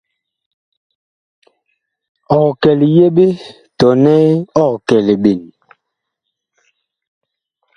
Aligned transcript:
Ɔg 2.39 2.49
kɛ 2.61 2.71
liyeɓe 2.79 3.25
tɔnɛ 3.79 4.13
ɔg 4.63 4.73
kɛ 4.87 4.97
liɓen? 5.07 5.41